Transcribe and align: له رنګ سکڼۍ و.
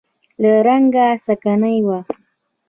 له 0.41 0.51
رنګ 0.67 0.95
سکڼۍ 1.25 1.77
و. 1.87 1.89